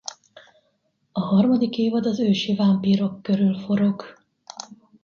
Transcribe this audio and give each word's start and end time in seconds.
A 1.11 1.19
harmadik 1.19 1.77
évad 1.77 2.05
az 2.05 2.19
ősi 2.19 2.55
vámpírok 2.55 3.21
körül 3.23 3.57
forog. 3.57 4.03